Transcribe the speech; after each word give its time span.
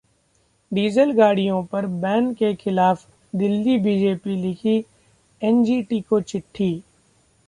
diesel 0.71 1.11
गाडियों 1.11 1.63
पर 1.63 1.85
ban 2.01 2.33
के 2.33 2.53
खिलाफ 2.55 3.05
दिल्ली 3.33 3.77
बीजेपी, 3.79 4.35
लिखी 4.35 4.77
एनजीटी 5.41 6.01
को 6.01 6.21
चिठ्ठी 6.23 6.73